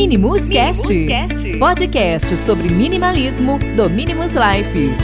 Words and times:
Minimus 0.00 0.48
Cast, 0.48 1.58
podcast 1.58 2.36
sobre 2.36 2.68
minimalismo 2.68 3.58
do 3.74 3.90
Minimus 3.90 4.30
Life. 4.30 4.94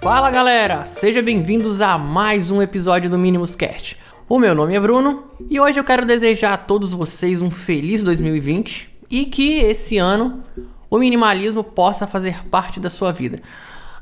Fala 0.00 0.30
galera, 0.30 0.84
sejam 0.84 1.24
bem-vindos 1.24 1.80
a 1.80 1.98
mais 1.98 2.52
um 2.52 2.62
episódio 2.62 3.10
do 3.10 3.18
Minimus 3.18 3.56
Cast. 3.56 3.98
O 4.28 4.38
meu 4.38 4.54
nome 4.54 4.76
é 4.76 4.80
Bruno 4.80 5.24
e 5.50 5.58
hoje 5.58 5.80
eu 5.80 5.84
quero 5.84 6.06
desejar 6.06 6.52
a 6.52 6.56
todos 6.56 6.92
vocês 6.92 7.42
um 7.42 7.50
feliz 7.50 8.04
2020 8.04 8.88
e 9.10 9.26
que 9.26 9.58
esse 9.58 9.98
ano 9.98 10.44
o 10.92 10.98
minimalismo 10.98 11.64
possa 11.64 12.06
fazer 12.06 12.44
parte 12.48 12.78
da 12.78 12.90
sua 12.90 13.10
vida. 13.10 13.40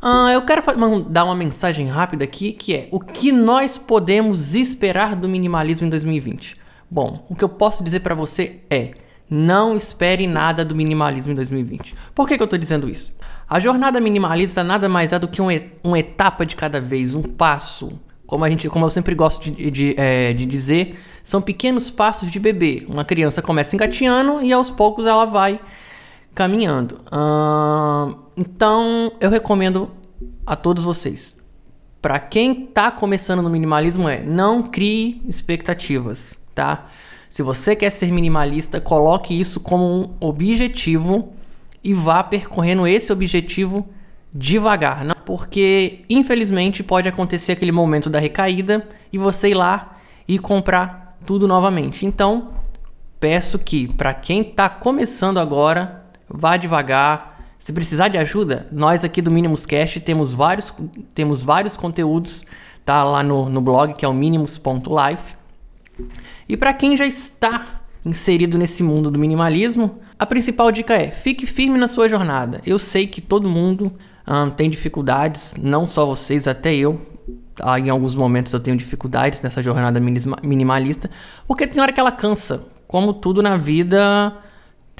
Uh, 0.02 0.30
eu 0.33 0.42
quero 0.42 0.60
dar 1.09 1.24
uma 1.24 1.37
mensagem 1.37 1.87
rápida 1.87 2.24
aqui 2.24 2.52
que 2.52 2.74
é 2.74 2.88
o 2.91 2.98
que 2.98 3.30
nós 3.30 3.78
podemos 3.78 4.56
esperar 4.56 5.15
do 5.15 5.29
minimalismo 5.29 5.87
em 5.87 5.91
2020. 5.91 6.56
Bom, 6.91 7.24
o 7.30 7.37
que 7.37 7.45
eu 7.45 7.48
posso 7.48 7.84
dizer 7.84 8.01
para 8.01 8.16
você 8.16 8.59
é 8.68 8.91
não 9.30 9.77
espere 9.77 10.27
nada 10.27 10.65
do 10.65 10.74
minimalismo 10.74 11.30
em 11.30 11.37
2020. 11.37 11.95
Por 12.12 12.27
que, 12.27 12.37
que 12.37 12.42
eu 12.42 12.46
estou 12.46 12.59
dizendo 12.59 12.88
isso? 12.88 13.12
A 13.48 13.60
jornada 13.60 14.01
minimalista 14.01 14.65
nada 14.65 14.88
mais 14.88 15.12
é 15.12 15.18
do 15.20 15.29
que 15.29 15.41
um, 15.41 15.46
uma 15.84 15.98
etapa 16.01 16.45
de 16.45 16.57
cada 16.57 16.80
vez, 16.80 17.15
um 17.15 17.23
passo. 17.23 18.01
Como, 18.27 18.45
a 18.45 18.51
gente, 18.51 18.68
como 18.68 18.84
eu 18.84 18.91
sempre 18.91 19.15
gosto 19.15 19.48
de, 19.48 19.70
de, 19.70 19.95
é, 19.96 20.32
de 20.32 20.45
dizer, 20.45 20.98
são 21.23 21.41
pequenos 21.41 21.88
passos 21.88 22.29
de 22.29 22.41
bebê. 22.41 22.84
Uma 22.88 23.04
criança 23.04 23.41
começa 23.41 23.77
engatinhando 23.77 24.43
e 24.43 24.52
aos 24.52 24.70
poucos 24.70 25.07
ela 25.07 25.24
vai 25.24 25.60
caminhando. 26.34 27.01
Então, 28.37 29.12
eu 29.21 29.30
recomendo 29.30 29.91
a 30.46 30.57
todos 30.57 30.82
vocês. 30.82 31.37
Para 32.01 32.18
quem 32.18 32.65
está 32.65 32.91
começando 32.91 33.43
no 33.43 33.51
minimalismo 33.51 34.09
é 34.09 34.23
não 34.23 34.63
crie 34.63 35.23
expectativas, 35.27 36.38
tá? 36.54 36.85
Se 37.29 37.43
você 37.43 37.77
quer 37.77 37.91
ser 37.91 38.10
minimalista, 38.10 38.80
coloque 38.80 39.38
isso 39.38 39.60
como 39.60 39.85
um 39.85 40.10
objetivo 40.19 41.32
e 41.85 41.95
vá 41.95 42.24
percorrendo 42.24 42.87
esse 42.87 43.13
objetivo 43.13 43.88
devagar, 44.32 45.04
não? 45.04 45.15
porque 45.24 46.04
infelizmente 46.09 46.82
pode 46.82 47.09
acontecer 47.09 47.52
aquele 47.52 47.73
momento 47.73 48.09
da 48.09 48.19
recaída 48.19 48.88
e 49.13 49.19
você 49.19 49.51
ir 49.51 49.54
lá 49.54 49.99
e 50.26 50.38
comprar 50.38 51.19
tudo 51.26 51.47
novamente. 51.47 52.07
Então, 52.07 52.49
peço 53.19 53.59
que 53.59 53.93
para 53.95 54.15
quem 54.15 54.41
está 54.41 54.69
começando 54.69 55.38
agora, 55.38 55.99
vá 56.32 56.56
devagar. 56.56 57.38
Se 57.59 57.73
precisar 57.73 58.09
de 58.09 58.16
ajuda, 58.16 58.66
nós 58.73 59.04
aqui 59.04 59.20
do 59.20 59.30
Minimus 59.30 59.66
Cast 59.66 60.00
temos 60.00 60.32
vários, 60.32 60.73
temos 61.12 61.42
vários 61.42 61.76
conteúdos 61.76 62.45
tá 62.84 63.04
lá 63.04 63.23
no, 63.23 63.50
no 63.50 63.60
blog 63.60 63.92
que 63.92 64.04
é 64.04 64.09
o 64.09 64.14
minimus.life 64.14 65.34
e 66.48 66.56
para 66.56 66.72
quem 66.72 66.97
já 66.97 67.06
está 67.06 67.81
inserido 68.04 68.56
nesse 68.56 68.82
mundo 68.82 69.10
do 69.10 69.19
minimalismo, 69.19 70.00
a 70.19 70.26
principal 70.26 70.72
dica 70.72 70.94
é: 70.94 71.10
fique 71.10 71.47
firme 71.47 71.78
na 71.78 71.88
sua 71.88 72.08
jornada. 72.08 72.60
Eu 72.66 72.78
sei 72.78 73.06
que 73.06 73.20
todo 73.20 73.48
mundo 73.48 73.92
hum, 74.26 74.50
tem 74.50 74.70
dificuldades, 74.70 75.54
não 75.60 75.86
só 75.86 76.06
vocês, 76.06 76.48
até 76.48 76.75
eu. 76.75 77.00
Ah, 77.62 77.78
em 77.78 77.91
alguns 77.91 78.14
momentos 78.14 78.53
eu 78.53 78.60
tenho 78.60 78.76
dificuldades 78.76 79.42
nessa 79.42 79.62
jornada 79.62 80.00
minimalista, 80.00 81.10
porque 81.47 81.66
tem 81.66 81.81
hora 81.81 81.92
que 81.92 82.00
ela 82.00 82.12
cansa. 82.12 82.64
Como 82.88 83.12
tudo 83.12 83.42
na 83.42 83.56
vida, 83.56 84.36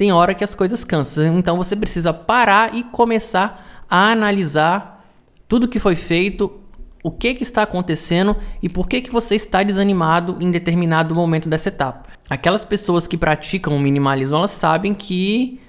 tem 0.01 0.11
hora 0.11 0.33
que 0.33 0.43
as 0.43 0.55
coisas 0.55 0.83
cansam. 0.83 1.37
Então 1.37 1.55
você 1.55 1.75
precisa 1.75 2.11
parar 2.11 2.73
e 2.73 2.81
começar 2.81 3.85
a 3.87 4.11
analisar 4.11 5.07
tudo 5.47 5.67
que 5.67 5.77
foi 5.77 5.95
feito, 5.95 6.59
o 7.03 7.11
que, 7.11 7.35
que 7.35 7.43
está 7.43 7.61
acontecendo 7.61 8.35
e 8.63 8.67
por 8.67 8.89
que, 8.89 8.99
que 8.99 9.11
você 9.11 9.35
está 9.35 9.61
desanimado 9.61 10.37
em 10.39 10.49
determinado 10.49 11.13
momento 11.13 11.47
dessa 11.47 11.69
etapa. 11.69 12.09
Aquelas 12.27 12.65
pessoas 12.65 13.05
que 13.05 13.15
praticam 13.15 13.75
o 13.75 13.79
minimalismo, 13.79 14.37
elas 14.37 14.49
sabem 14.49 14.95
que 14.95 15.61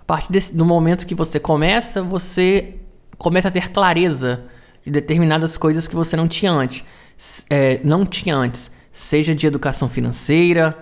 a 0.00 0.04
partir 0.04 0.32
desse, 0.32 0.56
do 0.56 0.64
momento 0.64 1.06
que 1.06 1.14
você 1.14 1.38
começa, 1.38 2.02
você 2.02 2.80
começa 3.16 3.46
a 3.46 3.52
ter 3.52 3.70
clareza 3.70 4.46
de 4.84 4.90
determinadas 4.90 5.56
coisas 5.56 5.86
que 5.86 5.94
você 5.94 6.16
não 6.16 6.26
tinha 6.26 6.50
antes. 6.50 6.82
É, 7.48 7.80
não 7.84 8.04
tinha 8.04 8.34
antes. 8.34 8.68
Seja 8.90 9.32
de 9.32 9.46
educação 9.46 9.88
financeira, 9.88 10.76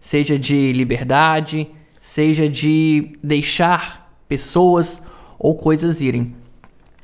seja 0.00 0.36
de 0.36 0.72
liberdade, 0.72 1.68
seja 2.00 2.48
de 2.48 3.16
deixar 3.22 4.12
pessoas 4.28 5.02
ou 5.38 5.54
coisas 5.54 6.00
irem. 6.00 6.34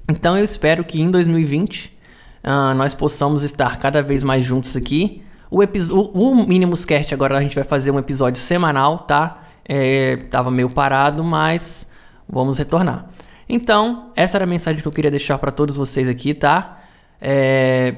Então 0.09 0.37
eu 0.37 0.45
espero 0.45 0.85
que 0.85 1.01
em 1.01 1.11
2020 1.11 1.97
uh, 2.45 2.75
nós 2.75 2.95
possamos 2.95 3.43
estar 3.43 3.79
cada 3.79 4.03
vez 4.03 4.23
mais 4.23 4.45
juntos 4.45 4.77
aqui. 4.77 5.23
O, 5.51 5.63
o, 5.63 6.31
o 6.31 6.47
Minimus 6.47 6.85
Cast 6.85 7.15
agora 7.15 7.39
a 7.39 7.41
gente 7.41 7.55
vai 7.55 7.65
fazer 7.65 7.91
um 7.91 7.99
episódio 7.99 8.41
semanal, 8.41 8.99
tá? 9.01 9.43
É, 9.67 10.17
tava 10.31 10.51
meio 10.51 10.69
parado, 10.69 11.25
mas 11.25 11.87
vamos 12.29 12.59
retornar. 12.59 13.09
Então, 13.49 14.11
essa 14.17 14.37
era 14.37 14.45
a 14.45 14.47
mensagem 14.47 14.81
que 14.81 14.89
eu 14.89 14.93
queria 14.93 15.11
deixar 15.11 15.39
para 15.39 15.51
todos 15.51 15.77
vocês 15.77 16.09
aqui, 16.09 16.35
tá? 16.35 16.83
É, 17.21 17.95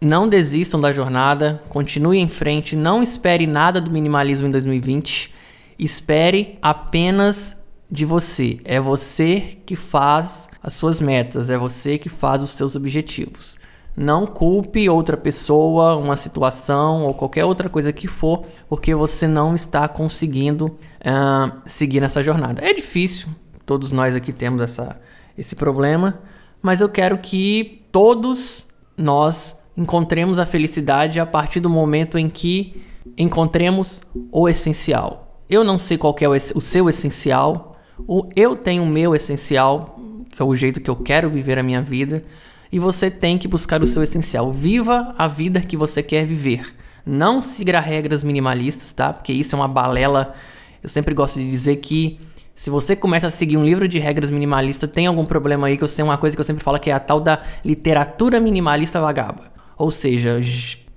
não 0.00 0.28
desistam 0.28 0.80
da 0.80 0.92
jornada, 0.92 1.62
continue 1.68 2.18
em 2.18 2.28
frente, 2.28 2.76
não 2.76 3.02
espere 3.02 3.46
nada 3.46 3.80
do 3.80 3.90
minimalismo 3.90 4.46
em 4.46 4.50
2020. 4.50 5.33
Espere 5.78 6.58
apenas 6.62 7.56
de 7.90 8.04
você. 8.04 8.60
É 8.64 8.80
você 8.80 9.58
que 9.64 9.76
faz 9.76 10.48
as 10.62 10.74
suas 10.74 11.00
metas, 11.00 11.50
é 11.50 11.56
você 11.56 11.98
que 11.98 12.08
faz 12.08 12.42
os 12.42 12.50
seus 12.50 12.74
objetivos. 12.74 13.56
Não 13.96 14.26
culpe 14.26 14.88
outra 14.88 15.16
pessoa, 15.16 15.94
uma 15.94 16.16
situação 16.16 17.04
ou 17.04 17.14
qualquer 17.14 17.44
outra 17.44 17.68
coisa 17.68 17.92
que 17.92 18.08
for, 18.08 18.44
porque 18.68 18.94
você 18.94 19.28
não 19.28 19.54
está 19.54 19.86
conseguindo 19.86 20.66
uh, 20.66 21.60
seguir 21.64 22.00
nessa 22.00 22.22
jornada. 22.22 22.60
É 22.64 22.72
difícil, 22.72 23.28
todos 23.64 23.92
nós 23.92 24.16
aqui 24.16 24.32
temos 24.32 24.60
essa, 24.60 25.00
esse 25.38 25.54
problema, 25.54 26.20
mas 26.60 26.80
eu 26.80 26.88
quero 26.88 27.18
que 27.18 27.86
todos 27.92 28.66
nós 28.96 29.56
encontremos 29.76 30.40
a 30.40 30.46
felicidade 30.46 31.20
a 31.20 31.26
partir 31.26 31.60
do 31.60 31.70
momento 31.70 32.18
em 32.18 32.28
que 32.28 32.82
encontremos 33.16 34.00
o 34.32 34.48
essencial. 34.48 35.23
Eu 35.48 35.62
não 35.62 35.78
sei 35.78 35.98
qual 35.98 36.16
é 36.20 36.28
o 36.28 36.60
seu 36.60 36.88
essencial, 36.88 37.76
o 37.98 38.28
eu 38.34 38.56
tenho 38.56 38.82
o 38.82 38.86
meu 38.86 39.14
essencial, 39.14 39.98
que 40.30 40.40
é 40.40 40.44
o 40.44 40.54
jeito 40.54 40.80
que 40.80 40.90
eu 40.90 40.96
quero 40.96 41.28
viver 41.30 41.58
a 41.58 41.62
minha 41.62 41.82
vida, 41.82 42.24
e 42.72 42.78
você 42.78 43.10
tem 43.10 43.38
que 43.38 43.46
buscar 43.46 43.82
o 43.82 43.86
seu 43.86 44.02
essencial. 44.02 44.50
Viva 44.52 45.14
a 45.16 45.28
vida 45.28 45.60
que 45.60 45.76
você 45.76 46.02
quer 46.02 46.26
viver. 46.26 46.74
Não 47.06 47.40
siga 47.42 47.78
regras 47.78 48.24
minimalistas, 48.24 48.92
tá? 48.92 49.12
Porque 49.12 49.32
isso 49.32 49.54
é 49.54 49.58
uma 49.58 49.68
balela. 49.68 50.34
Eu 50.82 50.88
sempre 50.88 51.14
gosto 51.14 51.38
de 51.38 51.48
dizer 51.48 51.76
que 51.76 52.18
se 52.54 52.70
você 52.70 52.96
começa 52.96 53.26
a 53.26 53.30
seguir 53.30 53.56
um 53.56 53.64
livro 53.64 53.86
de 53.86 53.98
regras 53.98 54.30
minimalista, 54.30 54.88
tem 54.88 55.06
algum 55.06 55.24
problema 55.24 55.66
aí 55.66 55.76
que 55.76 55.84
eu 55.84 55.88
sei 55.88 56.02
uma 56.02 56.16
coisa 56.16 56.34
que 56.36 56.40
eu 56.40 56.44
sempre 56.44 56.64
falo 56.64 56.78
que 56.78 56.90
é 56.90 56.94
a 56.94 57.00
tal 57.00 57.20
da 57.20 57.42
literatura 57.64 58.40
minimalista 58.40 59.00
vagaba. 59.00 59.52
Ou 59.76 59.90
seja, 59.90 60.40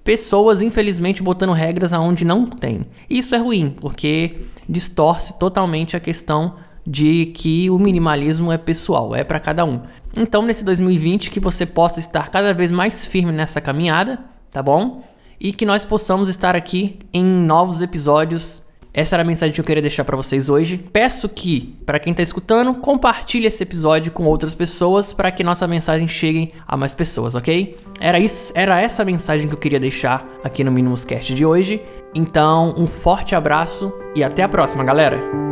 pessoas 0.08 0.62
infelizmente 0.62 1.22
botando 1.22 1.52
regras 1.52 1.92
aonde 1.92 2.24
não 2.24 2.46
tem. 2.46 2.86
Isso 3.10 3.36
é 3.36 3.38
ruim, 3.38 3.76
porque 3.82 4.38
distorce 4.70 5.38
totalmente 5.38 5.98
a 5.98 6.00
questão 6.00 6.56
de 6.86 7.26
que 7.36 7.70
o 7.70 7.78
minimalismo 7.78 8.50
é 8.50 8.58
pessoal, 8.58 9.14
é 9.14 9.26
para 9.26 9.38
cada 9.38 9.66
um. 9.66 9.82
Então, 10.16 10.44
nesse 10.44 10.64
2020, 10.64 11.30
que 11.30 11.42
você 11.42 11.66
possa 11.66 12.00
estar 12.00 12.30
cada 12.30 12.54
vez 12.54 12.72
mais 12.72 13.06
firme 13.06 13.34
nessa 13.34 13.60
caminhada, 13.60 14.18
tá 14.50 14.64
bom? 14.64 15.04
E 15.38 15.52
que 15.52 15.66
nós 15.66 15.84
possamos 15.84 16.30
estar 16.30 16.56
aqui 16.56 17.00
em 17.14 17.26
novos 17.26 17.82
episódios. 17.82 18.64
Essa 18.94 19.16
era 19.16 19.24
a 19.24 19.26
mensagem 19.26 19.54
que 19.54 19.62
eu 19.62 19.66
queria 19.66 19.82
deixar 19.82 20.04
para 20.04 20.18
vocês 20.18 20.50
hoje. 20.50 20.78
Peço 20.92 21.30
que, 21.30 21.76
para 21.86 22.00
quem 22.00 22.12
está 22.12 22.24
escutando, 22.24 22.74
compartilhe 22.76 23.48
esse 23.48 23.64
episódio 23.64 24.12
com 24.12 24.26
outras 24.26 24.56
pessoas 24.56 25.14
para 25.14 25.32
que 25.32 25.44
nossa 25.44 25.68
mensagem 25.68 26.08
chegue 26.08 26.54
a 26.68 26.76
mais 26.76 26.94
pessoas, 26.94 27.36
ok? 27.36 27.78
Era 28.00 28.20
isso, 28.20 28.52
era 28.56 28.82
essa 28.82 29.02
a 29.02 29.06
mensagem 29.06 29.48
que 29.48 29.54
eu 29.54 29.60
queria 29.60 29.80
deixar 29.80 30.28
aqui 30.44 30.64
no 30.64 30.72
Minimus 30.72 31.06
Cast 31.06 31.34
de 31.34 31.46
hoje. 31.46 31.82
Então, 32.14 32.74
um 32.78 32.88
forte 32.88 33.36
abraço 33.36 33.94
e 34.16 34.24
até 34.24 34.44
a 34.44 34.50
próxima, 34.50 34.84
galera. 34.84 35.47